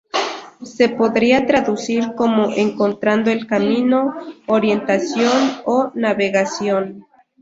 [0.63, 4.15] Se podría traducir como "encontrando el camino",
[4.47, 7.05] "orientación" o "navegación".